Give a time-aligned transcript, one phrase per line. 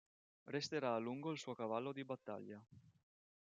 [0.45, 2.59] Resterà a lungo il suo cavallo di battaglia.